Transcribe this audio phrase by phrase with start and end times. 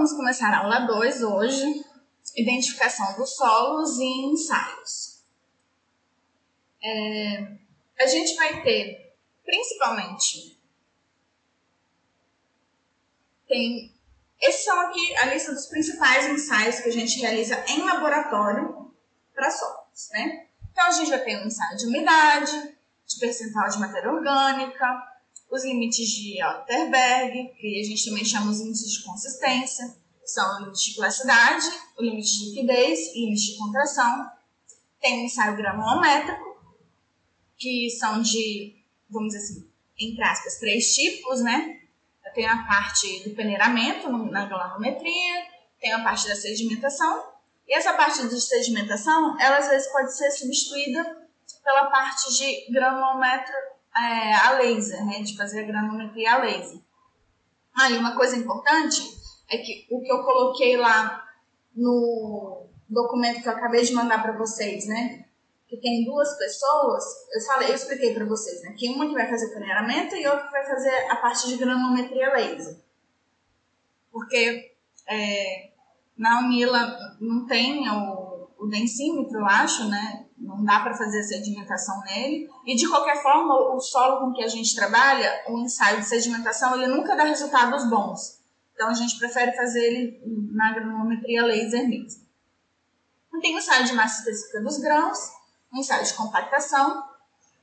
[0.00, 1.84] vamos começar a aula 2 hoje,
[2.34, 5.22] identificação dos solos e ensaios.
[6.82, 7.52] É,
[7.98, 10.58] a gente vai ter, principalmente,
[13.46, 13.94] tem,
[14.40, 18.90] esses são aqui a lista dos principais ensaios que a gente realiza em laboratório
[19.34, 20.46] para solos, né?
[20.72, 22.74] Então, a gente vai ter um ensaio de umidade,
[23.06, 25.09] de percentual de matéria orgânica,
[25.50, 30.60] os limites de Alterberg, que a gente também chama os limites de consistência, são o
[30.60, 31.66] limite de plasticidade,
[31.98, 34.30] o limite de liquidez, o limite de contração.
[35.00, 36.56] Tem o ensaio granulométrico,
[37.58, 38.76] que são de,
[39.08, 41.80] vamos dizer assim, entre aspas, três tipos, né?
[42.34, 45.46] Tem a parte do peneiramento na granulometria,
[45.80, 47.24] tem a parte da sedimentação,
[47.66, 51.28] e essa parte de sedimentação, ela às vezes pode ser substituída
[51.64, 53.54] pela parte de granulometro
[53.96, 55.20] é, a laser, né?
[55.20, 56.80] De fazer a granulometria a laser.
[57.78, 59.02] Aí, ah, uma coisa importante
[59.48, 61.24] é que o que eu coloquei lá
[61.74, 65.24] no documento que eu acabei de mandar para vocês, né?
[65.68, 68.74] Que tem duas pessoas, eu falei, eu expliquei para vocês, né?
[68.76, 71.56] Que uma que vai fazer o planejamento e outra que vai fazer a parte de
[71.56, 72.76] granulometria laser.
[74.10, 74.72] Porque
[75.08, 75.70] é,
[76.16, 80.26] na Unila não tem o, o densímetro, eu acho, né?
[80.40, 82.48] Não dá para fazer sedimentação nele.
[82.66, 86.74] E de qualquer forma, o solo com que a gente trabalha, o ensaio de sedimentação,
[86.74, 88.40] ele nunca dá resultados bons.
[88.74, 90.20] Então a gente prefere fazer ele
[90.52, 92.28] na granulometria laser mesmo.
[93.40, 95.18] Tem o ensaio de massa específica dos grãos,
[95.72, 97.04] o ensaio de compactação,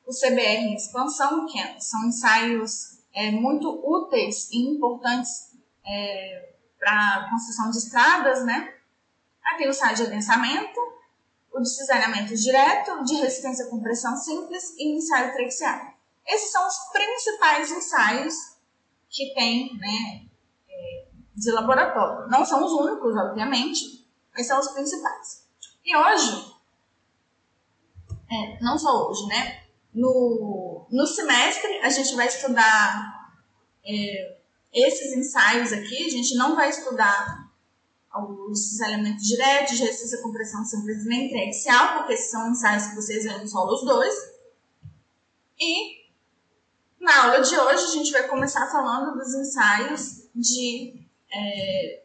[0.05, 5.53] o CBR em expansão, que é, são ensaios é, muito úteis e importantes
[5.85, 8.73] é, para construção de estradas, né?
[9.57, 10.79] Tem o ensaio de adensamento,
[11.51, 15.93] o de cisalhamento direto, de resistência com pressão simples e ensaio traqueado.
[16.25, 18.35] Esses são os principais ensaios
[19.09, 20.27] que tem né,
[20.69, 22.29] é, de laboratório.
[22.29, 25.47] Não são os únicos, obviamente, mas são os principais.
[25.85, 26.53] E hoje,
[28.29, 29.63] é, não só hoje, né?
[29.93, 33.31] No, no semestre, a gente vai estudar
[33.85, 34.37] é,
[34.73, 36.05] esses ensaios aqui.
[36.05, 37.46] A gente não vai estudar
[38.15, 43.47] os elementos diretos, de resistência com pressão simplesmente axial, porque são ensaios que vocês no
[43.47, 44.15] solo os dois.
[45.59, 46.07] E
[46.99, 52.03] na aula de hoje a gente vai começar falando dos ensaios de, é,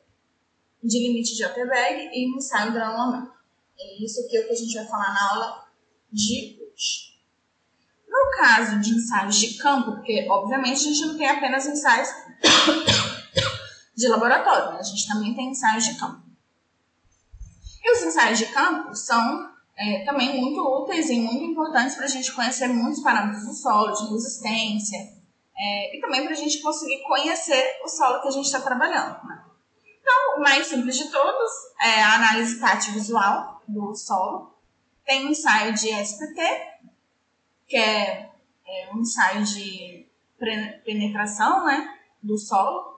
[0.82, 3.36] de limite de Otterberg e ensaio granulométrico.
[3.78, 5.68] É isso é o que a gente vai falar na aula
[6.12, 7.12] de hoje.
[8.06, 12.08] No caso de ensaios de campo, porque obviamente a gente não tem apenas ensaios
[13.94, 16.22] de laboratório, a gente também tem ensaios de campo.
[17.82, 22.08] E os ensaios de campo são é, também muito úteis e muito importantes para a
[22.08, 24.98] gente conhecer muitos parâmetros do solo, de resistência,
[25.56, 29.24] é, e também para a gente conseguir conhecer o solo que a gente está trabalhando.
[29.26, 29.44] Né?
[30.00, 34.54] Então, o mais simples de todos é a análise tátil visual do solo.
[35.04, 36.40] Tem o ensaio de SPT,
[37.66, 38.30] que é,
[38.66, 40.06] é um ensaio de
[40.84, 42.91] penetração né, do solo,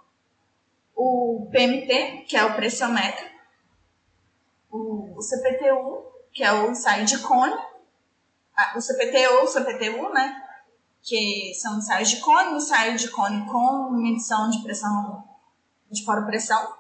[0.95, 3.35] o PMT, que é o pressiométrico,
[4.71, 7.55] o, CPT-1, que é o ensaio de cone,
[8.75, 10.43] o CPT ou o CPT-1, né?
[11.03, 15.25] Que são ensaios de cone, ensaio de cone com medição de pressão,
[15.91, 16.75] de poropressão,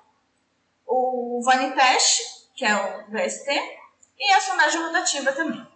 [0.87, 2.21] o Vanitest,
[2.55, 3.51] que é o VST,
[4.19, 5.67] e a sondagem rotativa também,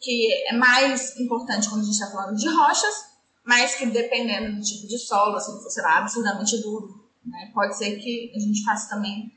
[0.00, 3.12] que é mais importante quando a gente está falando de rochas,
[3.44, 7.50] mas que dependendo do tipo de solo, assim, se for, lá, absurdamente duro, né?
[7.54, 9.36] Pode ser que a gente faça também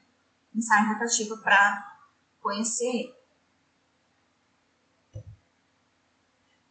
[0.53, 1.97] ensaio rotativo para
[2.41, 3.13] conhecer.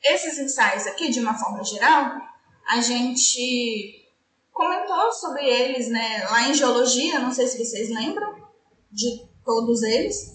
[0.03, 2.21] Esses ensaios aqui, de uma forma geral,
[2.69, 4.05] a gente
[4.53, 8.49] comentou sobre eles né, lá em geologia, não sei se vocês lembram
[8.91, 10.35] de todos eles,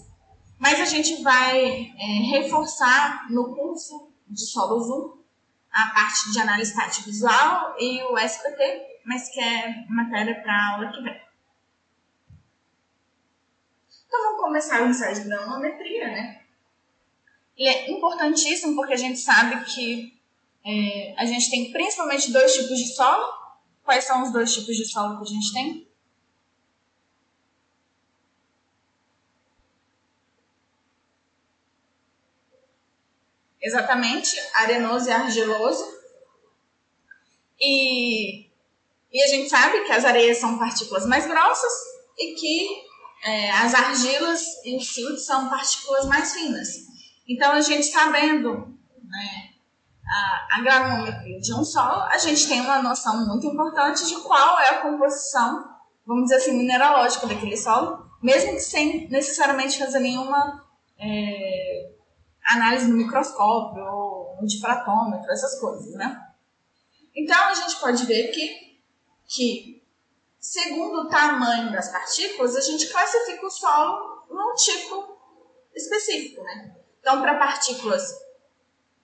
[0.58, 5.20] mas a gente vai é, reforçar no curso de solos 1
[5.72, 10.92] a parte de análise tática visual e o SPT, mas que é matéria para aula
[10.92, 11.20] que vem.
[14.06, 16.42] Então vamos começar o ensaio de granulometria, né?
[17.56, 20.18] E é importantíssimo porque a gente sabe que
[20.64, 23.38] é, a gente tem principalmente dois tipos de solo.
[23.84, 25.88] Quais são os dois tipos de solo que a gente tem?
[33.60, 35.84] Exatamente, arenoso e argiloso.
[37.60, 38.49] E
[39.12, 41.72] e a gente sabe que as areias são partículas mais grossas
[42.18, 42.90] e que
[43.24, 46.68] é, as argilas e os são partículas mais finas.
[47.28, 49.50] Então, a gente sabendo né,
[50.06, 51.10] a, a
[51.40, 55.64] de um solo, a gente tem uma noção muito importante de qual é a composição,
[56.06, 60.64] vamos dizer assim, mineralógico daquele solo, mesmo que sem necessariamente fazer nenhuma
[60.98, 61.90] é,
[62.44, 66.20] análise no microscópio ou no difratômetro, essas coisas, né?
[67.14, 68.69] Então, a gente pode ver que,
[69.30, 69.80] que,
[70.40, 75.16] segundo o tamanho das partículas, a gente classifica o solo num tipo
[75.72, 76.76] específico, né?
[77.00, 78.02] Então, para partículas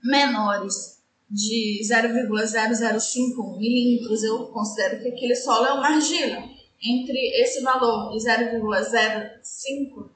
[0.03, 1.01] menores
[1.31, 6.43] de 0,005 milímetros, eu considero que aquele solo é uma argila.
[6.83, 10.11] Entre esse valor e 0,05,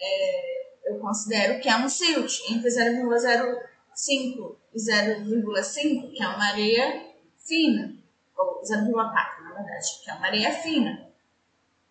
[0.00, 2.40] é, eu considero que é um silt.
[2.48, 8.01] Entre 0,05 e 0,5, que é uma areia fina,
[8.42, 11.08] ou 0,4 na verdade, que é uma areia fina.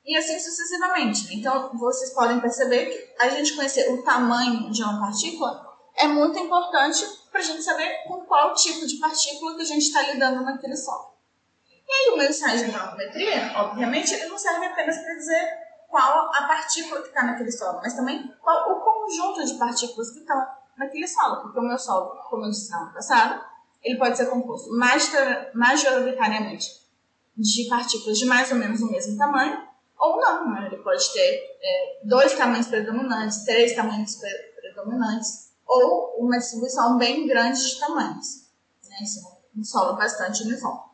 [0.03, 1.35] E assim sucessivamente.
[1.35, 6.39] Então, vocês podem perceber que a gente conhecer o tamanho de uma partícula é muito
[6.39, 10.41] importante para a gente saber com qual tipo de partícula que a gente está lidando
[10.41, 11.11] naquele solo.
[11.87, 16.33] E aí, o meu ensaio de granulometria, obviamente, ele não serve apenas para dizer qual
[16.33, 20.47] a partícula que está naquele solo, mas também qual o conjunto de partículas que estão
[20.77, 21.41] naquele solo.
[21.41, 23.45] Porque o meu solo, como eu disse na passada,
[23.83, 24.69] ele pode ser composto
[25.53, 26.81] majoritariamente
[27.35, 29.67] de partículas de mais ou menos o mesmo tamanho,
[29.97, 30.67] ou não, né?
[30.67, 34.19] ele pode ter é, dois tamanhos predominantes, três tamanhos
[34.59, 38.47] predominantes, ou uma distribuição bem grande de tamanhos.
[38.89, 38.97] Né?
[39.55, 40.91] Um solo bastante uniforme.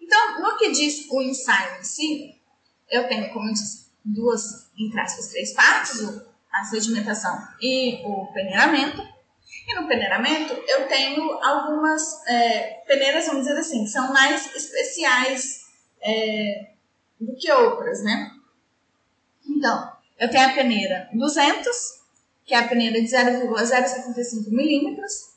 [0.00, 2.40] Então, no que diz o ensaio em si,
[2.88, 6.00] eu tenho, como eu disse, duas, entre aspas, três partes,
[6.52, 9.02] a sedimentação e o peneiramento.
[9.68, 15.66] E no peneiramento eu tenho algumas é, peneiras, vamos dizer assim, são mais especiais
[16.00, 16.70] é,
[17.20, 18.32] do que outras, né?
[19.46, 21.76] Então, eu tenho a peneira 200,
[22.44, 25.30] que é a peneira de 0,075 milímetros,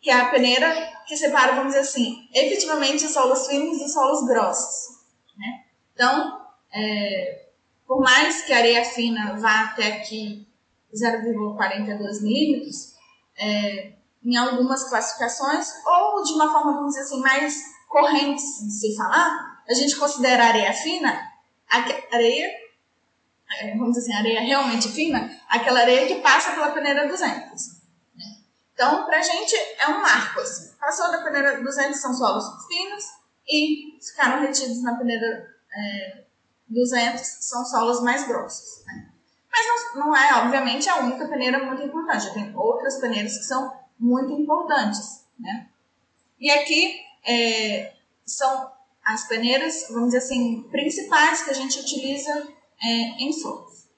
[0.00, 4.26] que é a peneira que separa, vamos dizer assim, efetivamente os solos finos dos solos
[4.26, 4.98] grossos,
[5.36, 5.64] né?
[5.94, 6.40] Então,
[6.72, 7.46] é,
[7.86, 10.46] por mais que a areia fina vá até aqui
[10.94, 12.93] 0,42 milímetros,
[13.36, 13.92] é,
[14.22, 19.62] em algumas classificações, ou de uma forma, vamos dizer assim, mais corrente de se falar,
[19.68, 21.32] a gente considera a areia fina,
[21.70, 21.78] a
[22.14, 22.50] areia,
[23.60, 27.30] é, vamos dizer assim, areia realmente fina, aquela areia que passa pela peneira 200.
[28.16, 28.24] Né?
[28.72, 30.74] Então, pra gente é um marco, assim.
[30.78, 33.04] Passou da peneira 200 são solos finos
[33.46, 36.24] e ficaram retidos na peneira é,
[36.68, 38.84] 200 são solos mais grossos.
[38.86, 39.13] Né?
[39.54, 42.34] Mas não, não, é, obviamente, a única peneira muito importante.
[42.34, 45.24] Tem outras peneiras que são muito importantes.
[45.38, 45.68] Né?
[46.40, 47.94] E aqui é,
[48.26, 48.72] são
[49.04, 52.48] as peneiras, vamos dizer assim, principais que a gente utiliza
[52.82, 52.86] é,
[53.22, 53.88] em solos.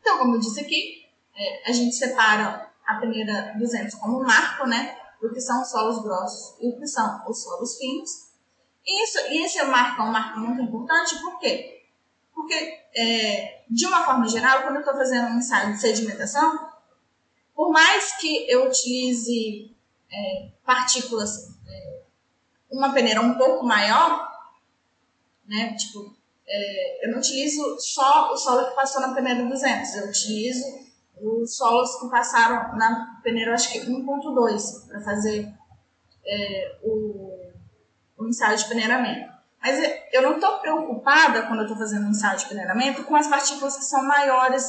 [0.00, 1.04] Então, como eu disse aqui,
[1.36, 4.96] é, a gente separa a peneira 200 como marco, né?
[5.22, 8.28] O que são os solos grossos e o que são os solos finos.
[8.86, 11.77] Isso, e esse marco é um marco muito importante, por quê?
[12.38, 12.54] Porque,
[12.94, 16.70] é, de uma forma geral, quando eu estou fazendo um ensaio de sedimentação,
[17.52, 19.76] por mais que eu utilize
[20.08, 22.02] é, partículas, é,
[22.70, 24.30] uma peneira um pouco maior,
[25.48, 30.08] né, tipo, é, eu não utilizo só o solo que passou na peneira 200, eu
[30.08, 30.64] utilizo
[31.20, 35.52] os solos que passaram na peneira, acho que 1.2, para fazer
[36.24, 37.48] é, o
[38.16, 39.37] o ensaio de peneiramento.
[39.60, 39.78] Mas
[40.12, 43.76] eu não estou preocupada quando eu estou fazendo um ensaio de peneiramento com as partículas
[43.76, 44.64] que são maiores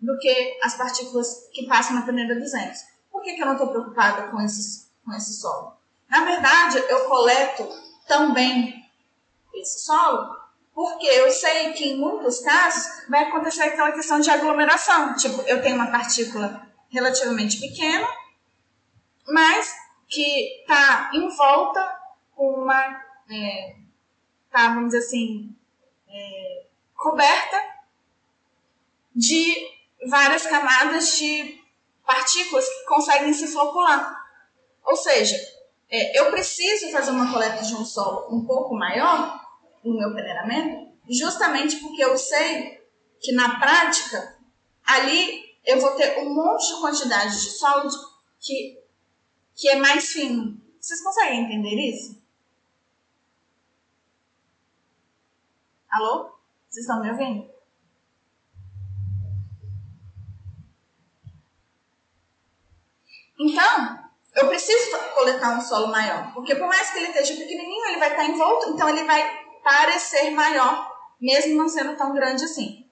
[0.00, 2.80] do que as partículas que passam na peneira 200.
[3.10, 5.76] Por que, que eu não estou preocupada com, esses, com esse solo?
[6.08, 7.68] Na verdade, eu coleto
[8.06, 8.82] também
[9.54, 10.42] esse solo
[10.74, 15.14] porque eu sei que em muitos casos vai acontecer aquela questão de aglomeração.
[15.16, 18.06] Tipo, eu tenho uma partícula relativamente pequena,
[19.26, 19.74] mas
[20.08, 22.00] que está em volta
[22.34, 23.76] com uma, é,
[24.52, 25.56] tá, vamos dizer assim,
[26.08, 27.60] é, coberta
[29.14, 29.56] de
[30.06, 31.60] várias camadas de
[32.04, 34.22] partículas que conseguem se flocular.
[34.84, 35.36] Ou seja,
[35.90, 39.40] é, eu preciso fazer uma coleta de um solo um pouco maior
[39.82, 42.80] no meu peneiramento, justamente porque eu sei
[43.20, 44.38] que na prática
[44.84, 47.88] ali eu vou ter um monte de quantidade de solo
[48.40, 48.78] que,
[49.54, 50.60] que é mais fino.
[50.80, 52.21] Vocês conseguem entender isso?
[55.92, 56.32] Alô?
[56.70, 57.52] Vocês estão me ouvindo?
[63.38, 63.98] Então,
[64.36, 68.10] eu preciso coletar um solo maior, porque por mais que ele esteja pequenininho, ele vai
[68.10, 72.86] estar envolto, então ele vai parecer maior, mesmo não sendo tão grande assim.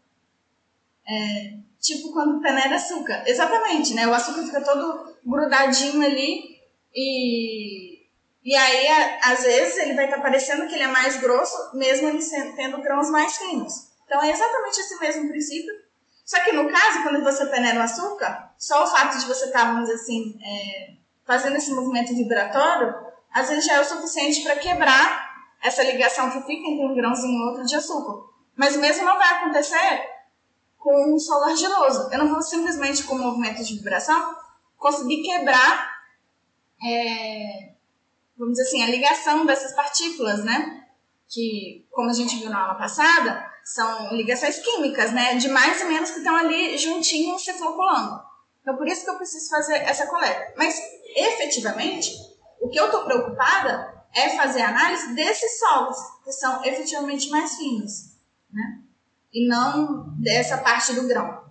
[1.09, 3.25] É, tipo quando peneira açúcar.
[3.27, 4.07] Exatamente, né?
[4.07, 6.61] O açúcar fica todo grudadinho ali
[6.95, 7.80] e
[8.43, 12.09] E aí, às vezes, ele vai estar tá parecendo que ele é mais grosso, mesmo
[12.09, 12.25] ele
[12.57, 13.91] tendo grãos mais finos.
[14.07, 15.73] Então, é exatamente esse mesmo princípio.
[16.25, 19.61] Só que no caso, quando você peneira o açúcar, só o fato de você estar,
[19.61, 20.95] tá, vamos dizer assim, é,
[21.27, 22.95] fazendo esse movimento vibratório,
[23.33, 25.29] às vezes já é o suficiente para quebrar
[25.63, 28.29] essa ligação que fica entre um grãozinho e outro de açúcar.
[28.57, 30.09] Mas o mesmo não vai acontecer
[30.79, 32.09] com um solo argiloso.
[32.13, 34.35] Eu não vou simplesmente, com o movimento de vibração,
[34.77, 36.01] conseguir quebrar
[36.83, 37.70] é,
[38.41, 40.87] vamos dizer assim, a ligação dessas partículas, né?
[41.29, 45.35] Que, como a gente viu na aula passada, são ligações químicas, né?
[45.35, 48.19] De mais e menos que estão ali juntinhos se floculando.
[48.63, 50.55] Então, por isso que eu preciso fazer essa coleta.
[50.57, 50.75] Mas,
[51.15, 52.13] efetivamente,
[52.63, 58.17] o que eu estou preocupada é fazer análise desses solos, que são efetivamente mais finos,
[58.51, 58.81] né?
[59.33, 61.45] E não dessa parte do grão.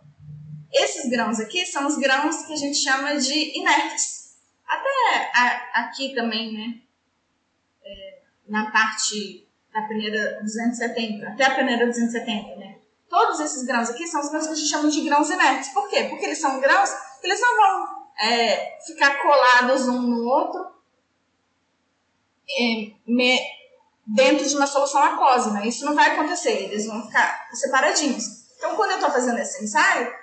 [0.74, 4.19] Esses grãos aqui são os grãos que a gente chama de inertes
[4.70, 6.82] até a, aqui também, né?
[7.84, 12.78] É, na parte da peneira 270, até a peneira 270, né?
[13.10, 15.70] Todos esses grãos aqui são os grãos que a gente chama de grãos inertes.
[15.70, 16.04] Por quê?
[16.04, 20.72] Porque eles são grãos que eles não vão é, ficar colados um no outro
[22.48, 23.40] é, me,
[24.06, 25.68] dentro de uma solução aquosa, né?
[25.68, 28.24] Isso não vai acontecer, eles vão ficar separadinhos.
[28.58, 30.14] Então, quando eu estou fazendo esse ensaio,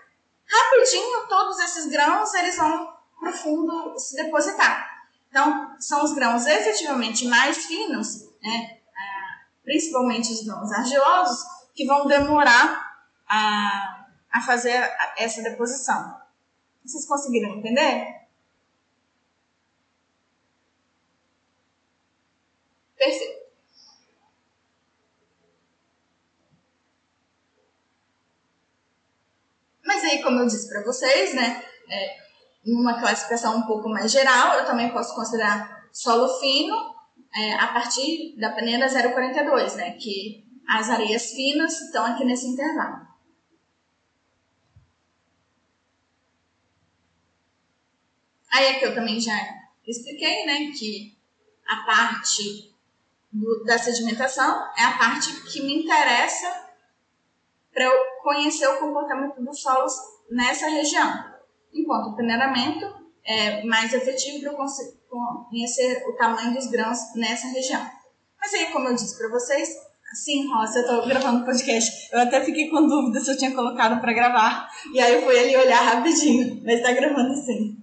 [0.47, 4.97] rapidinho todos esses grãos eles vão para o fundo se depositar.
[5.29, 8.79] Então, são os grãos efetivamente mais finos, né,
[9.65, 11.45] principalmente os grãos argilosos,
[11.75, 16.17] que vão demorar a, a fazer essa deposição.
[16.85, 18.27] Vocês conseguiram entender?
[22.97, 23.47] Perfeito.
[29.85, 32.26] Mas aí, como eu disse para vocês, né, é,
[32.67, 36.75] numa classificação um pouco mais geral, eu também posso considerar solo fino
[37.35, 39.93] é, a partir da peneira 042, né?
[39.93, 43.07] Que as areias finas estão aqui nesse intervalo.
[48.51, 49.35] Aí aqui eu também já
[49.87, 51.17] expliquei, né, que
[51.69, 52.75] a parte
[53.31, 56.67] do, da sedimentação é a parte que me interessa
[57.73, 59.93] para eu conhecer o comportamento dos solos
[60.31, 61.36] nessa região
[61.81, 62.87] enquanto o peneiramento
[63.27, 67.85] é mais efetivo para eu conhecer o tamanho dos grãos nessa região.
[68.41, 69.69] Mas aí, como eu disse para vocês,
[70.15, 72.09] sim, Rosa, eu estou gravando podcast.
[72.13, 74.71] Eu até fiquei com dúvida se eu tinha colocado para gravar.
[74.93, 77.77] E aí eu fui ali olhar rapidinho, mas está gravando sim.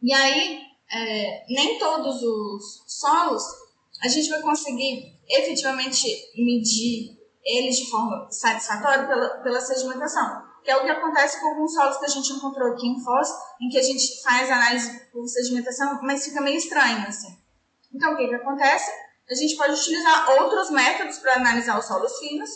[0.00, 0.60] E aí,
[0.92, 3.42] é, nem todos os solos
[4.04, 10.76] a gente vai conseguir efetivamente medir eles de forma satisfatória pela, pela sedimentação que é
[10.76, 13.28] o que acontece com alguns solos que a gente encontrou aqui em Foz,
[13.60, 17.38] em que a gente faz análise por sedimentação, mas fica meio estranho, assim.
[17.94, 18.90] Então, o que, que acontece?
[19.30, 22.50] A gente pode utilizar outros métodos para analisar os solos finos,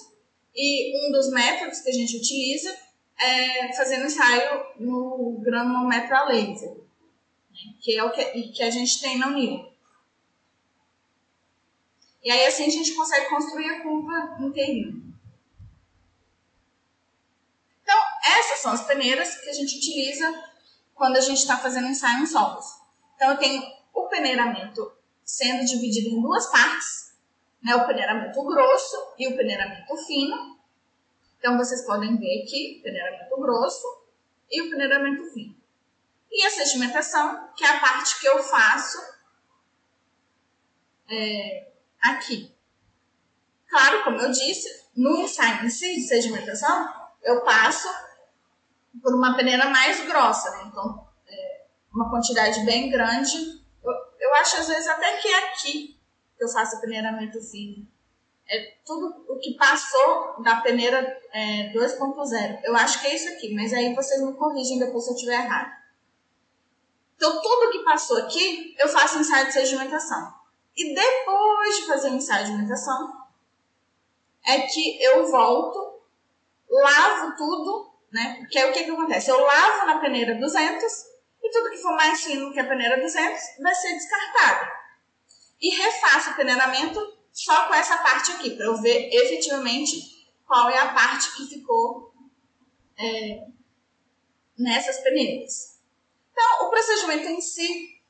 [0.52, 2.76] e um dos métodos que a gente utiliza
[3.16, 7.74] é fazendo ensaio no granulômetro a laser, né?
[7.80, 9.70] que é o que, que a gente tem na Unil.
[12.24, 15.09] E aí, assim, a gente consegue construir a curva inteirinha.
[18.24, 20.44] Essas são as peneiras que a gente utiliza
[20.94, 22.66] quando a gente está fazendo ensaio em solos.
[23.16, 23.62] Então, eu tenho
[23.94, 24.92] o peneiramento
[25.24, 27.14] sendo dividido em duas partes,
[27.62, 27.74] né?
[27.74, 30.58] o peneiramento grosso e o peneiramento fino.
[31.38, 34.04] Então, vocês podem ver aqui peneiramento grosso
[34.50, 35.56] e o peneiramento fino.
[36.30, 38.98] E a sedimentação, que é a parte que eu faço
[41.08, 42.54] é, aqui.
[43.68, 47.88] Claro, como eu disse, no ensaio de sedimentação, eu passo
[49.02, 50.64] por uma peneira mais grossa, né?
[50.66, 53.36] Então, é uma quantidade bem grande.
[53.82, 56.00] Eu, eu acho, às vezes, até que é aqui
[56.36, 57.86] que eu faço peneiramento fino.
[58.48, 60.98] É tudo o que passou da peneira
[61.32, 62.60] é, 2.0.
[62.64, 65.44] Eu acho que é isso aqui, mas aí vocês me corrigem depois se eu estiver
[65.44, 65.70] errado.
[67.14, 70.34] Então, tudo que passou aqui, eu faço ensaio de sedimentação.
[70.74, 73.20] E depois de fazer o ensaio de sedimentação,
[74.46, 76.00] é que eu volto,
[76.68, 78.36] lavo tudo né?
[78.40, 79.30] Porque o que, que acontece?
[79.30, 80.92] Eu lavo na peneira 200
[81.42, 84.70] e tudo que for mais fino que a peneira 200 vai ser descartado.
[85.60, 87.00] E refaço o peneiramento
[87.32, 92.12] só com essa parte aqui, para eu ver efetivamente qual é a parte que ficou
[92.98, 93.46] é,
[94.58, 95.78] nessas peneiras.
[96.32, 98.00] Então, o procedimento em si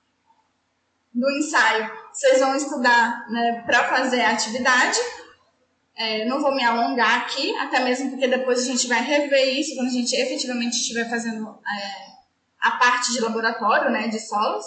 [1.12, 4.99] do ensaio, vocês vão estudar né, para fazer a atividade
[6.00, 9.75] é, não vou me alongar aqui, até mesmo porque depois a gente vai rever isso
[9.75, 12.11] quando a gente efetivamente estiver fazendo é,
[12.59, 14.64] a parte de laboratório, né, de solos.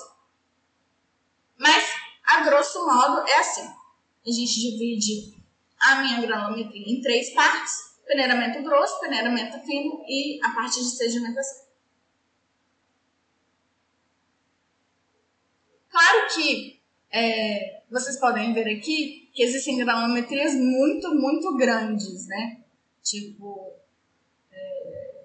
[2.24, 3.68] a grosso modo, é assim.
[3.68, 5.34] A gente divide
[5.80, 11.64] a minha granulometria em três partes: peneiramento grosso, peneiramento fino e a parte de sedimentação.
[15.90, 16.80] Claro que
[17.12, 22.62] é, vocês podem ver aqui que existem granulometrias muito, muito grandes, né?
[23.02, 23.74] Tipo,
[24.52, 25.24] é,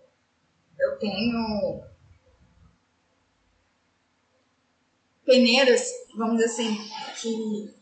[0.80, 1.82] eu tenho
[5.26, 6.78] peneiras, vamos dizer assim,
[7.20, 7.74] que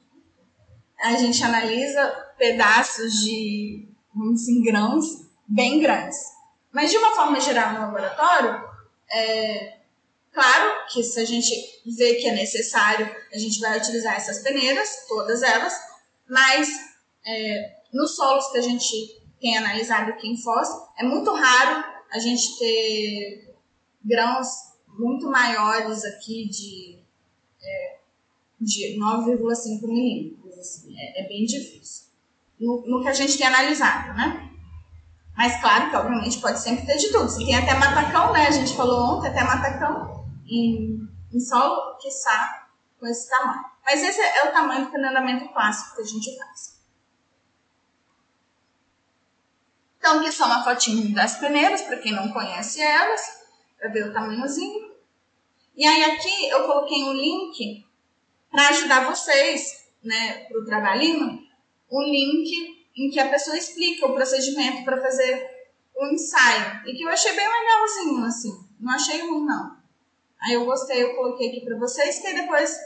[0.98, 2.04] a gente analisa
[2.36, 5.04] pedaços de, vamos dizer, assim, grãos
[5.46, 6.18] bem grandes.
[6.72, 8.68] Mas de uma forma geral no laboratório,
[9.10, 9.78] é,
[10.32, 11.54] claro que se a gente
[11.86, 15.95] vê que é necessário, a gente vai utilizar essas peneiras, todas elas,
[16.28, 16.68] mas
[17.26, 20.68] é, nos solos que a gente tem analisado aqui em Foz,
[20.98, 23.54] é muito raro a gente ter
[24.04, 24.46] grãos
[24.88, 26.98] muito maiores aqui de
[27.62, 27.96] é,
[28.60, 30.58] de 9,5 milímetros.
[30.58, 32.06] Assim, é, é, bem difícil.
[32.58, 34.50] No, no, que a gente tem analisado, né?
[35.36, 37.28] Mas claro que, obviamente, pode sempre ter de tudo.
[37.28, 38.46] Você tem até matacão, né?
[38.46, 42.68] A gente falou ontem, até matacão em, em solo, que está
[42.98, 43.64] com esse tamanho.
[43.86, 46.76] Mas esse é o tamanho do peneiramento clássico que a gente faz.
[49.96, 53.44] Então, aqui são uma fotinho das peneiras, para quem não conhece elas,
[53.78, 54.92] para ver o tamanhozinho.
[55.76, 57.86] E aí aqui eu coloquei um link
[58.50, 61.46] para ajudar vocês, né, para o trabalhinho,
[61.90, 65.48] um link em que a pessoa explica o procedimento para fazer
[65.94, 66.82] o ensaio.
[66.86, 68.66] E que eu achei bem legalzinho, assim.
[68.80, 69.76] Não achei ruim, não.
[70.42, 72.76] Aí eu gostei, eu coloquei aqui para vocês, que depois,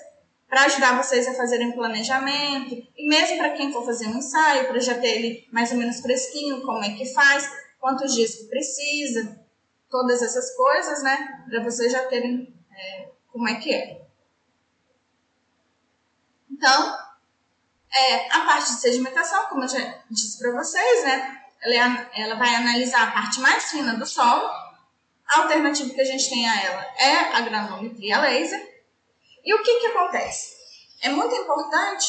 [0.51, 4.81] para ajudar vocês a fazerem planejamento, e mesmo para quem for fazer um ensaio, para
[4.81, 9.41] já ter ele mais ou menos fresquinho, como é que faz, quantos dias que precisa,
[9.89, 11.45] todas essas coisas, né?
[11.49, 14.03] Para vocês já terem é, como é que é.
[16.51, 16.99] Então,
[17.93, 21.43] é, a parte de sedimentação, como eu já disse para vocês, né?
[21.63, 24.51] Ela, é, ela vai analisar a parte mais fina do solo.
[25.29, 28.80] A alternativa que a gente tem a ela é a granulometria laser.
[29.45, 30.57] E o que, que acontece?
[31.03, 32.09] É muito importante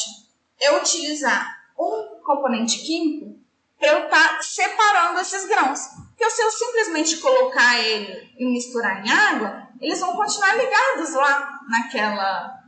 [0.60, 3.40] eu utilizar um componente químico
[3.78, 5.80] para eu estar tá separando esses grãos.
[6.08, 11.60] Porque se eu simplesmente colocar ele e misturar em água, eles vão continuar ligados lá
[11.68, 12.62] naquela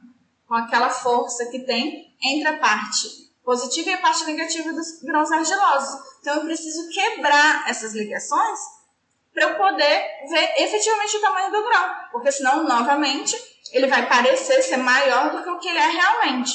[0.46, 3.09] com aquela força que tem entre a parte
[3.44, 6.00] positiva e a parte negativa dos grãos argilosos.
[6.20, 8.59] Então eu preciso quebrar essas ligações
[9.33, 13.37] para eu poder ver efetivamente o tamanho do grão, porque senão novamente
[13.75, 16.53] ele vai parecer ser maior do que o que ele é realmente.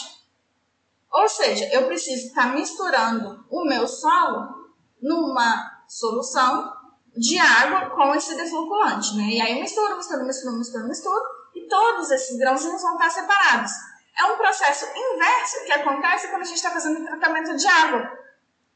[1.12, 6.74] Ou seja, eu preciso estar misturando o meu solo numa solução
[7.18, 9.24] de água com esse defluculante, né?
[9.24, 13.72] E aí eu misturo, misturo, misturo, misturo, misturo, e todos esses grãos vão estar separados.
[14.18, 18.18] É um processo inverso que acontece quando a gente está fazendo tratamento de água.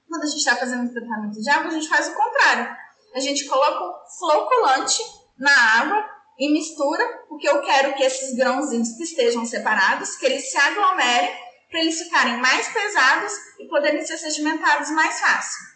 [0.10, 2.76] Quando a gente está fazendo tratamento de água, a gente faz o contrário.
[3.16, 5.02] A gente coloca o floculante
[5.38, 10.50] na água e mistura, porque eu quero que esses grãozinhos que estejam separados, que eles
[10.50, 15.74] se aglomerem, para eles ficarem mais pesados e poderem ser sedimentados mais fácil.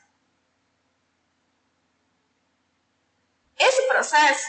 [3.59, 4.47] Esse processo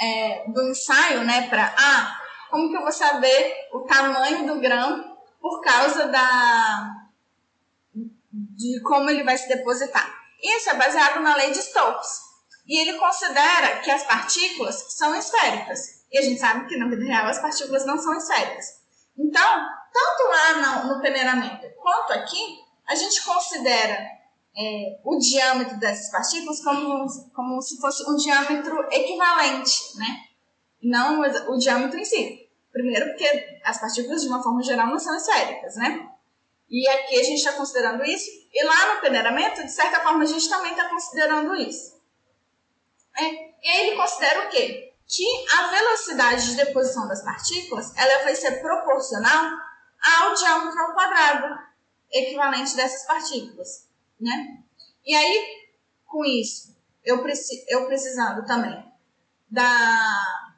[0.00, 5.16] é, do ensaio, né, para ah, como que eu vou saber o tamanho do grão
[5.40, 7.06] por causa da
[8.56, 10.10] de como ele vai se depositar.
[10.42, 12.25] Isso é baseado na lei de Stokes.
[12.66, 16.04] E ele considera que as partículas são esféricas.
[16.10, 18.64] E a gente sabe que na vida real as partículas não são esféricas.
[19.16, 23.98] Então, tanto lá no, no peneiramento quanto aqui, a gente considera
[24.56, 30.24] é, o diâmetro dessas partículas como, como se fosse um diâmetro equivalente, né?
[30.82, 32.48] Não o, o diâmetro em si.
[32.72, 36.08] Primeiro, porque as partículas, de uma forma geral, não são esféricas, né?
[36.68, 40.26] E aqui a gente está considerando isso, e lá no peneiramento, de certa forma, a
[40.26, 41.95] gente também está considerando isso.
[43.18, 44.92] É, e aí ele considera o quê?
[45.06, 45.24] Que
[45.56, 49.52] a velocidade de deposição das partículas ela vai ser proporcional
[50.20, 51.58] ao diâmetro ao quadrado
[52.12, 53.86] equivalente dessas partículas
[54.20, 54.58] né?
[55.04, 55.66] E aí,
[56.04, 56.74] com isso,
[57.04, 58.84] eu, preci eu precisando também
[59.48, 60.52] da,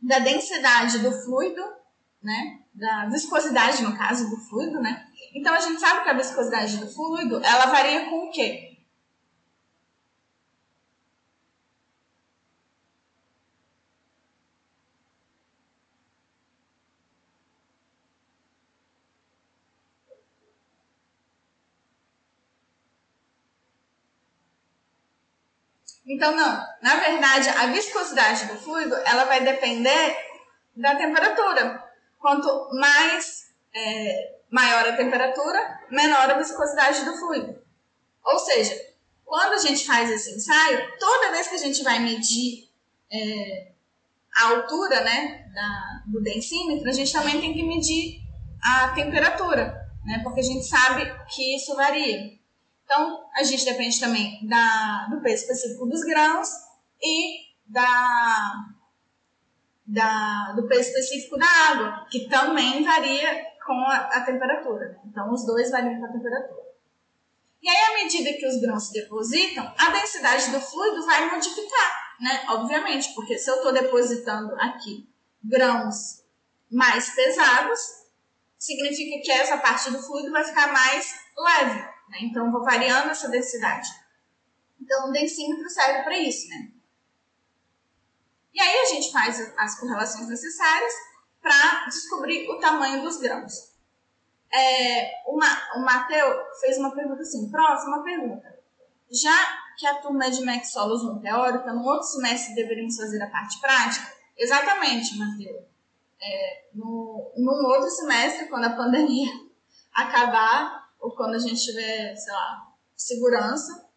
[0.00, 1.62] da densidade do fluido,
[2.22, 2.60] né?
[2.74, 5.06] Da viscosidade, no caso, do fluido, né?
[5.34, 8.73] Então, a gente sabe que a viscosidade do fluido, ela varia com o quê?
[26.14, 26.64] Então, não.
[26.80, 30.16] Na verdade, a viscosidade do fluido, ela vai depender
[30.76, 31.82] da temperatura.
[32.20, 37.58] Quanto mais é, maior a temperatura, menor a viscosidade do fluido.
[38.24, 38.80] Ou seja,
[39.24, 42.68] quando a gente faz esse ensaio, toda vez que a gente vai medir
[43.12, 43.72] é,
[44.36, 48.20] a altura né, da, do densímetro, a gente também tem que medir
[48.62, 52.38] a temperatura, né, porque a gente sabe que isso varia.
[52.84, 56.48] Então, a gente depende também da, do peso específico dos grãos
[57.02, 58.52] e da,
[59.86, 65.00] da, do peso específico da água, que também varia com a, a temperatura.
[65.06, 66.64] Então, os dois variam com a temperatura.
[67.62, 72.16] E aí, à medida que os grãos se depositam, a densidade do fluido vai modificar,
[72.20, 72.44] né?
[72.50, 75.08] Obviamente, porque se eu estou depositando aqui
[75.42, 76.22] grãos
[76.70, 77.80] mais pesados,
[78.58, 82.18] significa que essa parte do fluido vai ficar mais leve, né?
[82.22, 83.88] Então, vou variando essa densidade.
[84.80, 86.70] Então, o densímetro serve para isso, né?
[88.52, 90.92] E aí a gente faz as correlações necessárias
[91.42, 93.74] para descobrir o tamanho dos grãos.
[94.52, 98.56] É, o, Ma, o Matheus fez uma pergunta assim, próxima pergunta.
[99.10, 99.34] Já
[99.76, 103.30] que a turma é de MEC Solos 1 teórica, no outro semestre deveríamos fazer a
[103.30, 104.14] parte prática?
[104.36, 105.64] Exatamente, Matheus.
[106.22, 109.30] É, no, num outro semestre, quando a pandemia
[109.92, 113.90] acabar, ou quando a gente tiver, sei lá, segurança,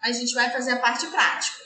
[0.00, 1.62] a gente vai fazer a parte prática.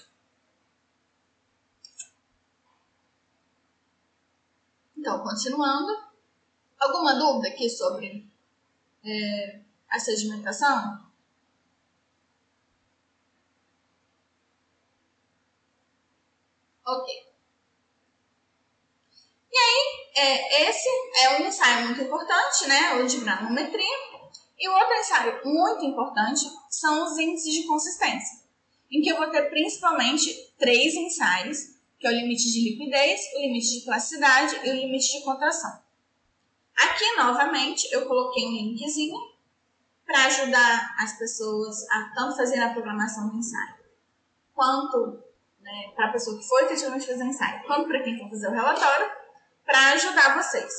[4.96, 6.08] Então, continuando.
[6.80, 8.28] Alguma dúvida aqui sobre
[9.04, 11.08] é, a sedimentação?
[16.84, 17.32] Ok.
[19.52, 20.88] E aí, é, esse
[21.22, 22.94] é um ensaio muito importante, né?
[22.96, 24.17] O de granulometria.
[24.58, 28.40] E o outro ensaio muito importante são os índices de consistência,
[28.90, 33.40] em que eu vou ter principalmente três ensaios que é o limite de liquidez, o
[33.40, 35.82] limite de plasticidade e o limite de contração.
[36.76, 39.18] Aqui, novamente, eu coloquei um linkzinho
[40.06, 43.74] para ajudar as pessoas a tanto fazer a programação do ensaio,
[44.54, 45.22] quanto
[45.60, 48.46] né, para a pessoa que foi efetivamente fazer o ensaio, quanto para quem for fazer
[48.46, 49.10] o relatório,
[49.64, 50.72] para ajudar vocês.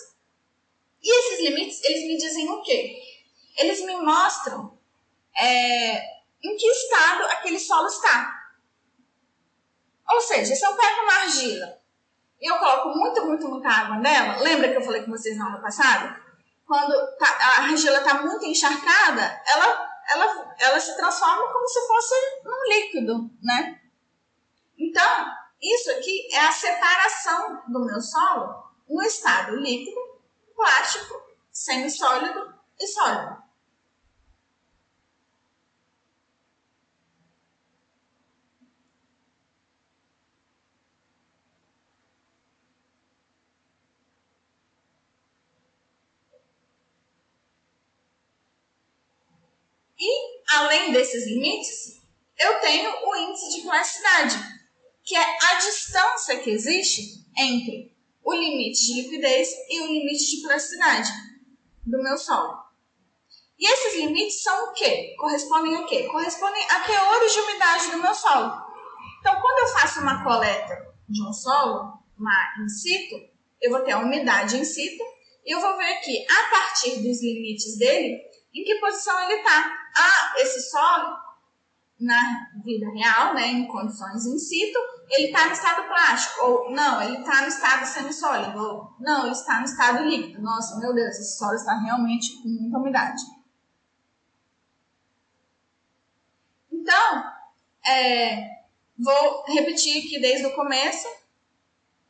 [1.04, 3.19] E esses limites, eles me dizem o quê?
[3.58, 4.78] Eles me mostram
[5.38, 8.40] é, em que estado aquele solo está.
[10.10, 11.78] Ou seja, se eu pego uma argila
[12.42, 15.46] e eu coloco muito, muito, muita água nela, lembra que eu falei com vocês na
[15.46, 16.20] aula passada?
[16.66, 22.16] Quando tá, a argila está muito encharcada, ela, ela, ela se transforma como se fosse
[22.44, 23.82] num líquido, né?
[24.78, 25.26] Então,
[25.62, 30.00] isso aqui é a separação do meu solo no estado líquido,
[30.56, 33.50] plástico, semissólido e sólido.
[50.02, 52.00] E, além desses limites,
[52.38, 54.36] eu tenho o índice de plasticidade,
[55.04, 60.42] que é a distância que existe entre o limite de liquidez e o limite de
[60.42, 61.10] plasticidade
[61.86, 62.69] do meu solo.
[63.60, 65.16] E esses limites são o quê?
[65.20, 66.04] Correspondem a quê?
[66.04, 68.54] Correspondem a teores de umidade do meu solo.
[69.20, 70.78] Então, quando eu faço uma coleta
[71.10, 73.16] de um solo, uma in situ,
[73.62, 75.04] eu vou ter a umidade in situ
[75.46, 78.18] e eu vou ver aqui, a partir dos limites dele,
[78.54, 79.78] em que posição ele está.
[79.98, 81.18] Ah, esse solo,
[82.00, 82.22] na
[82.64, 87.18] vida real, né, em condições in situ, ele está no estado plástico, ou não, ele
[87.18, 90.42] está no estado semissólido, ou não, ele está no estado líquido.
[90.42, 93.22] Nossa, meu Deus, esse solo está realmente com muita umidade.
[96.90, 97.24] Então,
[97.86, 98.64] é,
[98.98, 101.08] vou repetir aqui desde o começo,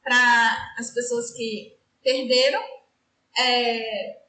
[0.01, 2.63] para as pessoas que perderam.
[3.37, 4.21] É,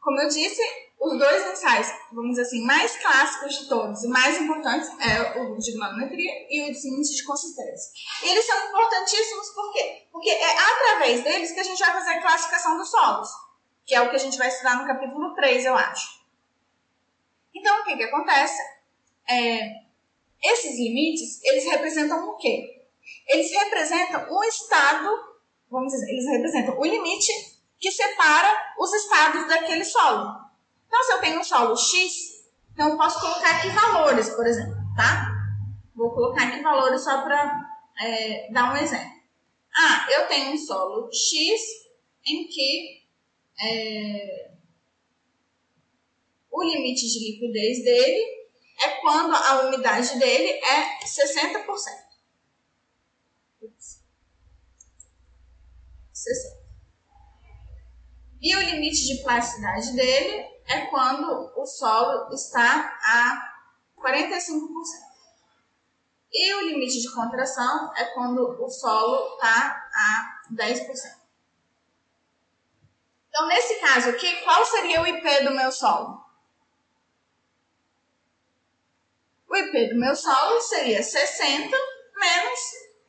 [0.00, 0.62] como eu disse,
[0.98, 5.58] os dois ensaios, vamos dizer assim, mais clássicos de todos e mais importantes é o
[5.58, 7.92] de manometria e o de índice de consistência.
[8.24, 10.06] E eles são importantíssimos por quê?
[10.10, 13.28] Porque é através deles que a gente vai fazer a classificação dos solos,
[13.84, 16.22] que é o que a gente vai estudar no capítulo 3, eu acho.
[17.54, 18.81] Então, o que, que acontece?
[19.28, 19.82] É,
[20.42, 22.86] esses limites, eles representam o quê?
[23.28, 25.10] Eles representam o estado,
[25.70, 27.32] vamos dizer, eles representam o limite
[27.78, 30.40] que separa os estados daquele solo.
[30.86, 34.74] Então, se eu tenho um solo X, então eu posso colocar aqui valores, por exemplo,
[34.96, 35.30] tá?
[35.94, 37.60] Vou colocar aqui valores só para
[38.00, 39.12] é, dar um exemplo.
[39.74, 41.60] Ah, eu tenho um solo X
[42.26, 43.02] em que
[43.60, 44.52] é,
[46.50, 48.41] o limite de liquidez dele
[48.84, 51.66] é quando a umidade dele é 60%.
[56.12, 56.62] 60.
[58.82, 63.52] limite de plasticidade dele é quando o solo está a
[63.96, 64.60] 45%.
[66.34, 70.86] E o limite de contração é quando o solo está a 10%.
[73.28, 76.21] Então, nesse caso aqui, qual seria o IP do meu solo?
[79.52, 81.76] O IP do meu solo seria 60
[82.16, 82.60] menos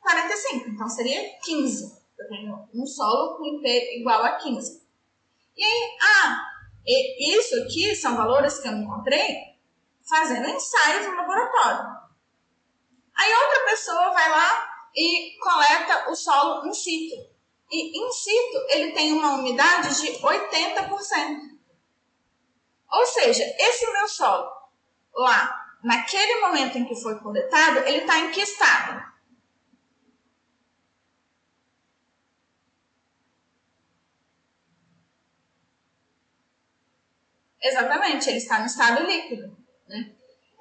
[0.02, 2.04] 45, então seria 15.
[2.20, 4.84] Eu tenho um solo com IP igual a 15.
[5.56, 6.42] E aí, ah,
[6.86, 9.56] isso aqui são valores que eu encontrei
[10.06, 11.96] fazendo ensaios no laboratório.
[13.16, 17.26] Aí outra pessoa vai lá e coleta o solo in situ.
[17.72, 21.40] E in situ ele tem uma umidade de 80%.
[22.92, 24.52] Ou seja, esse meu solo
[25.16, 29.13] lá, naquele momento em que foi coletado, ele está em que estado?
[37.62, 39.56] Exatamente, ele está no estado líquido.
[39.88, 40.12] Né?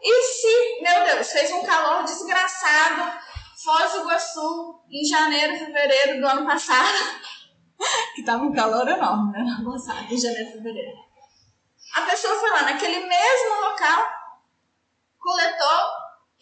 [0.01, 3.21] E se, meu Deus, fez um calor desgraçado,
[3.63, 6.99] Foz do Iguaçu, em janeiro, fevereiro do ano passado,
[8.15, 9.45] que estava um calor enorme, né?
[9.65, 10.99] Passado, em janeiro, fevereiro.
[11.95, 14.22] A pessoa foi lá naquele mesmo local,
[15.23, 15.89] coletou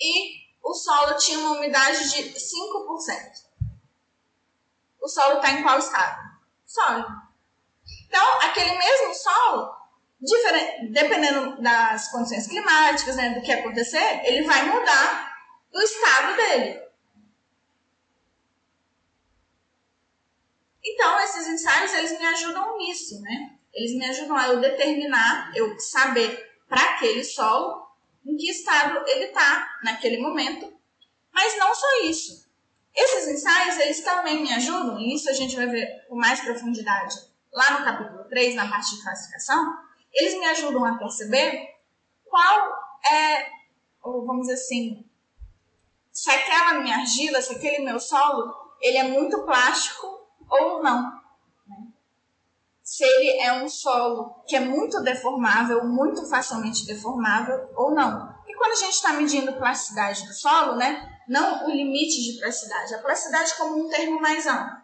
[0.00, 3.50] e o solo tinha uma umidade de 5%.
[5.00, 6.18] O solo está em qual estado?
[6.66, 7.08] Sólido.
[8.06, 9.80] Então, aquele mesmo solo
[10.90, 15.34] dependendo das condições climáticas, né, do que acontecer, ele vai mudar
[15.72, 16.80] o estado dele.
[20.84, 23.58] Então, esses ensaios, eles me ajudam nisso, né?
[23.72, 27.79] Eles me ajudam a eu determinar, eu saber para aquele solo
[28.24, 30.72] em que estado ele está naquele momento.
[31.32, 32.48] Mas não só isso.
[32.94, 37.30] Esses ensaios, eles também me ajudam, e isso a gente vai ver com mais profundidade
[37.52, 39.76] lá no capítulo 3, na parte de classificação,
[40.12, 41.76] eles me ajudam a perceber
[42.24, 42.72] qual
[43.10, 43.48] é,
[44.02, 45.04] ou vamos dizer assim,
[46.12, 50.06] se aquela minha argila, se aquele meu solo, ele é muito plástico
[50.48, 51.19] ou não.
[52.90, 58.34] Se ele é um solo que é muito deformável, muito facilmente deformável ou não.
[58.48, 62.92] E quando a gente está medindo plasticidade do solo, né, não o limite de plasticidade,
[62.92, 64.76] a plasticidade como um termo mais amplo.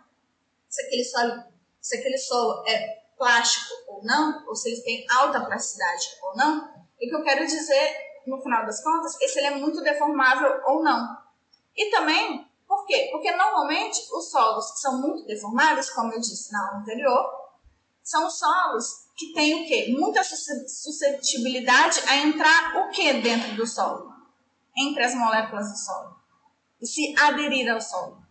[0.68, 1.42] Se aquele solo,
[1.80, 6.72] se aquele solo é plástico ou não, ou se ele tem alta plasticidade ou não,
[7.00, 9.82] e o que eu quero dizer, no final das contas, é se ele é muito
[9.82, 11.08] deformável ou não.
[11.76, 13.08] E também, por quê?
[13.10, 17.35] Porque normalmente os solos que são muito deformáveis, como eu disse na aula anterior,
[18.06, 19.92] são solos que têm o quê?
[19.98, 24.14] Muita suscetibilidade a entrar o quê dentro do solo?
[24.78, 26.16] Entre as moléculas do solo.
[26.80, 28.24] E se aderir ao solo.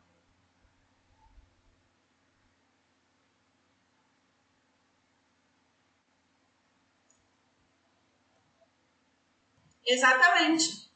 [9.85, 10.89] Exatamente.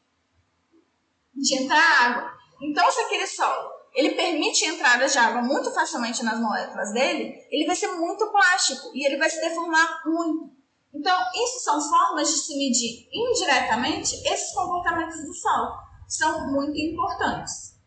[1.36, 2.34] De entrar água.
[2.62, 7.65] Então, se aquele solo ele permite entrada de água muito facilmente nas moléculas dele, ele
[7.65, 10.58] vai ser muito plástico e ele vai se deformar muito.
[10.93, 17.80] Então, isso são formas de se medir indiretamente esses comportamentos do que são muito importantes.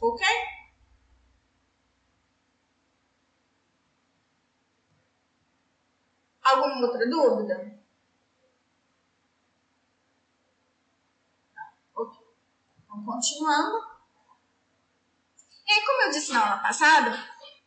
[0.00, 0.26] Ok?
[6.42, 7.72] Alguma outra dúvida?
[12.92, 13.91] Então, continuando.
[15.66, 17.18] E aí, como eu disse na aula passada,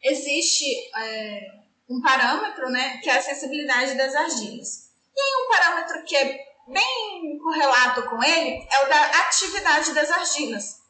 [0.03, 0.65] existe
[0.97, 1.39] é,
[1.89, 4.89] um parâmetro, né, que é a sensibilidade das argilas.
[5.15, 10.09] E aí, um parâmetro que é bem correlato com ele é o da atividade das
[10.11, 10.81] argilas,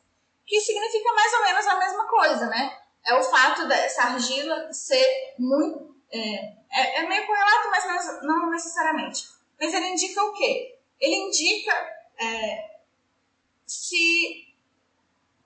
[0.46, 2.78] que significa mais ou menos a mesma coisa, né?
[3.06, 5.96] É o fato dessa argila ser muito.
[6.12, 9.28] É, é, é meio correlato, mas não necessariamente.
[9.60, 10.80] Mas ele indica o quê?
[11.00, 11.72] Ele indica
[12.20, 12.80] é,
[13.66, 14.45] se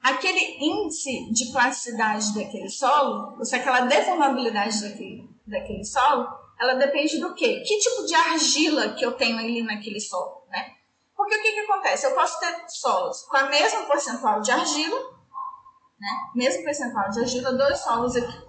[0.02, 6.28] aquele índice de plasticidade daquele solo, ou se aquela deformabilidade daquele, daquele solo,
[6.60, 7.64] ela depende do quê?
[7.66, 10.76] Que tipo de argila que eu tenho ali naquele solo, né?
[11.16, 12.06] Porque o que, que acontece?
[12.06, 15.00] Eu posso ter solos com a mesma percentual de argila,
[16.00, 16.10] né?
[16.34, 18.48] Mesmo percentual de argila, dois solos aqui.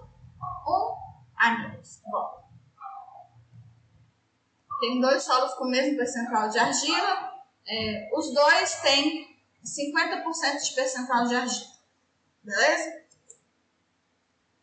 [0.67, 0.95] Um
[1.37, 2.01] a menos.
[2.09, 2.41] Bom.
[4.79, 7.31] Tem dois solos com o mesmo percentual de argila.
[7.67, 9.30] É, os dois têm
[9.63, 11.71] 50% de percentual de argila.
[12.43, 13.01] Beleza?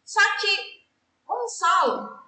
[0.04, 0.84] Só que
[1.28, 2.18] um solo.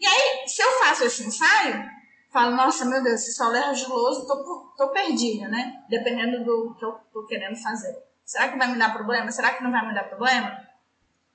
[0.00, 1.88] E aí, se eu faço esse ensaio,
[2.30, 5.84] falo, nossa, meu Deus, esse solo é argiloso, tô, tô perdida, né?
[5.88, 8.02] Dependendo do que eu tô querendo fazer.
[8.24, 9.30] Será que vai me dar problema?
[9.30, 10.64] Será que não vai me dar problema?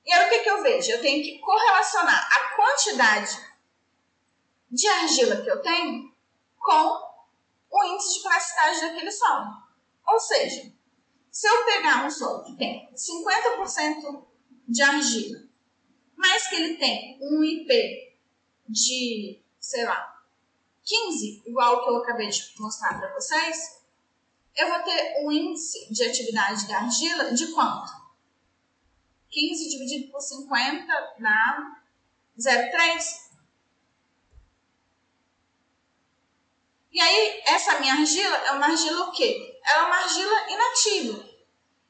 [0.04, 0.92] E aí, o que, que eu vejo?
[0.92, 3.38] Eu tenho que correlacionar a quantidade
[4.70, 6.12] de argila que eu tenho
[6.58, 7.09] com
[7.70, 9.46] o índice de plasticidade daquele solo.
[10.06, 10.72] Ou seja,
[11.30, 14.24] se eu pegar um solo que tem 50%
[14.68, 15.48] de argila,
[16.16, 18.16] mas que ele tem um IP
[18.68, 20.22] de, sei lá,
[20.84, 23.80] 15, igual o que eu acabei de mostrar para vocês,
[24.56, 28.00] eu vou ter um índice de atividade da argila de quanto?
[29.30, 30.86] 15 dividido por 50
[31.20, 31.80] dá
[32.38, 33.19] 0,3.
[36.92, 39.60] E aí, essa minha argila é uma argila o quê?
[39.64, 41.30] Ela é uma argila inativa.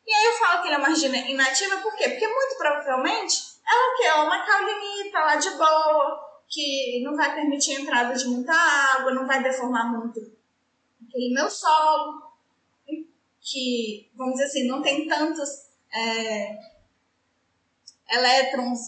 [0.07, 2.09] E aí eu falo que ela é uma argila inativa por quê?
[2.09, 4.05] Porque muito provavelmente ela é o quê?
[4.05, 9.15] É uma calinita lá de boa, que não vai permitir a entrada de muita água,
[9.15, 10.21] não vai deformar muito
[11.11, 12.31] aquele meu solo,
[13.41, 15.49] que, vamos dizer assim, não tem tantos
[15.93, 16.59] é,
[18.11, 18.79] elétrons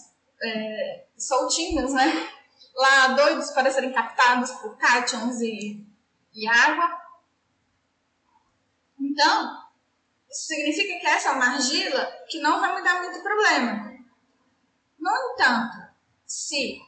[0.42, 2.28] é, soltinhos, né?
[2.74, 5.84] Lá doidos para serem captados por cátions e,
[6.34, 7.00] e água.
[8.98, 9.62] Então,
[10.30, 13.92] isso significa que essa é uma argila que não vai me dar muito problema.
[14.98, 15.76] No entanto,
[16.26, 16.80] se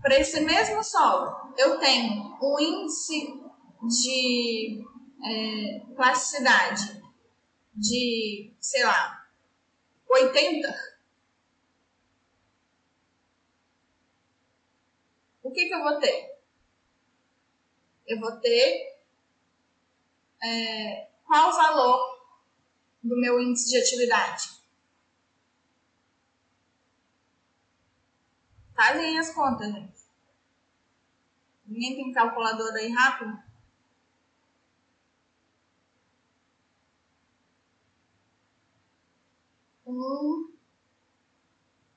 [0.00, 3.40] para esse mesmo solo eu tenho um índice
[3.82, 4.82] de
[5.24, 7.00] é, plasticidade
[7.74, 9.26] de, sei lá,
[10.08, 10.74] 80,
[15.42, 16.29] o que, que eu vou ter?
[18.10, 18.98] Eu vou ter
[20.42, 22.20] é, qual o valor
[23.00, 24.50] do meu índice de atividade?
[28.74, 30.00] Fazem as contas, gente.
[31.64, 33.40] Ninguém tem calculadora aí rápido?
[39.86, 40.52] Um,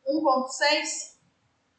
[0.06, 1.18] 1.6?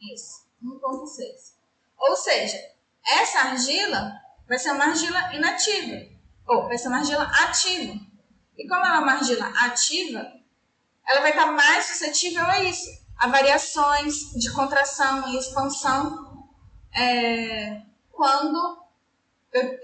[0.01, 1.55] Isso, 1.6.
[1.97, 2.75] Ou seja,
[3.07, 6.07] essa argila vai ser uma argila inativa,
[6.47, 7.95] ou vai ser uma argila ativa.
[8.57, 10.33] E como ela é uma argila ativa,
[11.07, 16.47] ela vai estar mais suscetível a isso a variações de contração e expansão
[16.95, 18.85] é, quando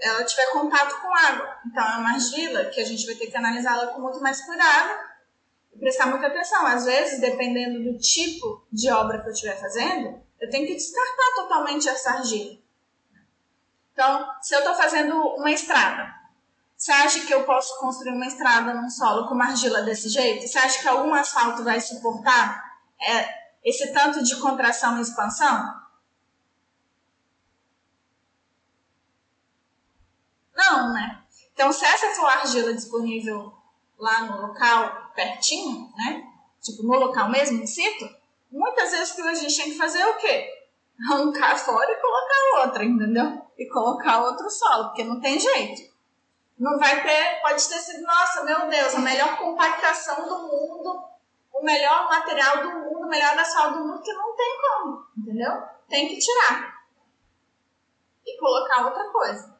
[0.01, 1.57] ela tiver contato com água.
[1.65, 4.99] Então, é uma argila que a gente vai ter que analisá-la com muito mais cuidado
[5.73, 6.65] e prestar muita atenção.
[6.67, 11.35] Às vezes, dependendo do tipo de obra que eu estiver fazendo, eu tenho que descartar
[11.35, 12.57] totalmente essa argila.
[13.93, 16.13] Então, se eu estou fazendo uma estrada,
[16.81, 20.47] você acha que eu posso construir uma estrada num solo com uma argila desse jeito?
[20.47, 22.63] Você acha que algum asfalto vai suportar
[22.99, 23.29] é,
[23.63, 25.79] esse tanto de contração e expansão?
[30.55, 31.21] Não, né?
[31.53, 33.53] Então, se essa for argila disponível
[33.99, 36.23] lá no local, pertinho, né?
[36.61, 38.09] Tipo, no local mesmo, em situ,
[38.51, 40.49] muitas vezes o que a gente tem que fazer é o quê?
[41.07, 43.45] Arrancar fora e colocar outra, entendeu?
[43.61, 45.93] E colocar outro solo, porque não tem jeito.
[46.57, 51.03] Não vai ter, pode ter sido, nossa, meu Deus, a melhor compactação do mundo,
[51.53, 55.51] o melhor material do mundo, o melhor asfalto do mundo, que não tem como, entendeu?
[55.87, 56.81] Tem que tirar.
[58.25, 59.55] E colocar outra coisa.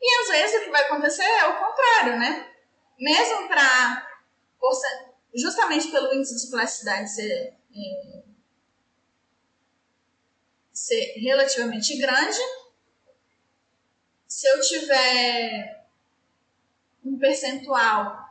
[0.00, 2.50] E às vezes o que vai acontecer é o contrário, né?
[2.98, 4.08] Mesmo para.
[5.34, 8.17] Justamente pelo índice de plasticidade ser, é,
[10.88, 12.38] ser relativamente grande,
[14.26, 15.86] se eu tiver
[17.04, 18.26] um percentual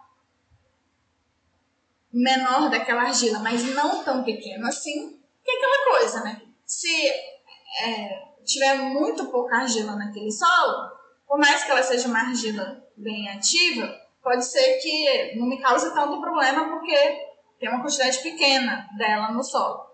[2.11, 6.41] menor daquela argila, mas não tão pequeno assim, que é aquela coisa, né?
[6.65, 10.91] Se é, tiver muito pouca argila naquele solo,
[11.27, 15.93] por mais que ela seja uma argila bem ativa, pode ser que não me cause
[15.93, 16.95] tanto problema porque
[17.59, 19.86] tem uma quantidade pequena dela no solo.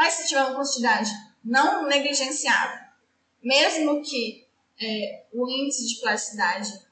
[0.00, 1.10] Mas se tiver uma quantidade
[1.44, 2.86] não negligenciável,
[3.42, 4.48] mesmo que
[4.80, 6.86] é, o índice de plasticidade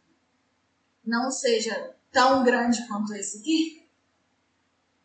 [1.03, 3.89] não seja tão grande quanto esse aqui,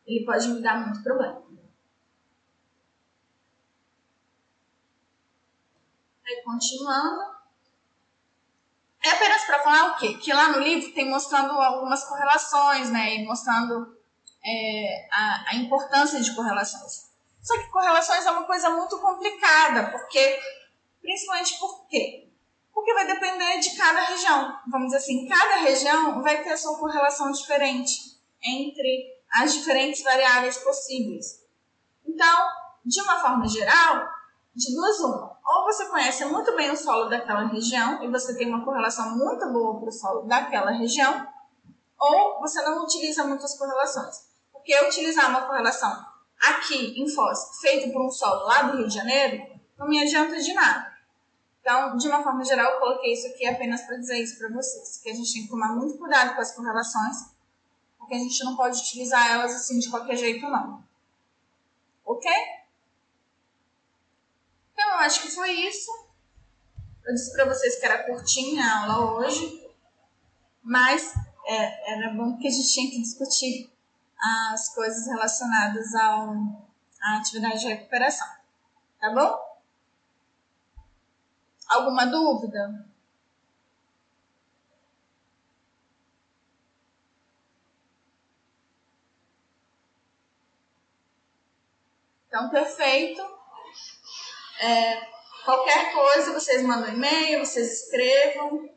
[0.06, 1.42] ele pode me dar muito problema.
[6.28, 7.22] Aí, continuando.
[9.02, 10.18] É apenas para falar o quê?
[10.18, 13.16] Que lá no livro tem mostrando algumas correlações, né?
[13.16, 13.98] E mostrando
[14.46, 17.13] é, a, a importância de correlações.
[17.44, 20.40] Só que correlações é uma coisa muito complicada, porque,
[21.02, 22.32] principalmente por quê?
[22.74, 24.58] Porque vai depender de cada região.
[24.72, 30.58] Vamos dizer assim, cada região vai ter a sua correlação diferente entre as diferentes variáveis
[30.58, 31.44] possíveis.
[32.08, 32.48] Então,
[32.86, 34.08] de uma forma geral,
[34.56, 35.38] de duas uma.
[35.46, 39.52] Ou você conhece muito bem o solo daquela região e você tem uma correlação muito
[39.52, 41.28] boa para o solo daquela região,
[42.00, 44.32] ou você não utiliza muitas correlações.
[44.54, 46.13] porque utilizar uma correlação
[46.44, 50.38] aqui em Foz, feita por um solo lá do Rio de Janeiro, não me adianta
[50.40, 50.94] de nada.
[51.62, 55.00] Então, de uma forma geral, eu coloquei isso aqui apenas para dizer isso para vocês,
[55.02, 57.18] que a gente tem que tomar muito cuidado com as correlações,
[57.98, 60.84] porque a gente não pode utilizar elas assim de qualquer jeito, não.
[62.06, 62.30] Ok?
[64.74, 65.90] Então, eu acho que foi isso.
[67.06, 69.66] Eu disse para vocês que era curtinha a aula hoje,
[70.62, 71.14] mas
[71.46, 73.73] é, era bom que a gente tinha que discutir
[74.24, 76.34] as coisas relacionadas ao,
[77.02, 78.28] à atividade de recuperação.
[79.00, 79.54] Tá bom?
[81.68, 82.88] Alguma dúvida?
[92.28, 93.22] Então, perfeito.
[94.60, 95.02] É,
[95.46, 98.70] qualquer coisa, vocês mandam e-mail, vocês escrevam.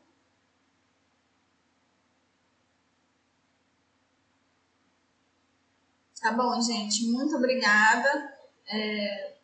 [6.21, 7.07] Tá bom, gente.
[7.11, 8.33] Muito obrigada.
[8.67, 9.35] É,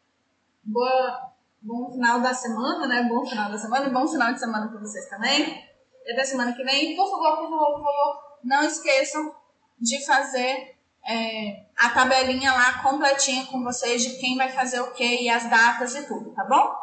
[0.64, 3.04] boa, bom final da semana, né?
[3.04, 5.68] Bom final da semana e bom final de semana para vocês também.
[6.06, 6.96] E até semana que vem.
[6.96, 9.36] Por favor, por favor, por favor, não esqueçam
[9.80, 15.24] de fazer é, a tabelinha lá completinha com vocês de quem vai fazer o que
[15.24, 16.74] e as datas e tudo, tá bom?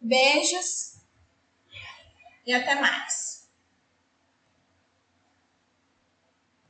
[0.00, 0.96] Beijos
[2.46, 3.37] e até mais.